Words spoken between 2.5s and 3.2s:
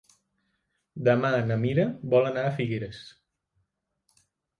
Figueres.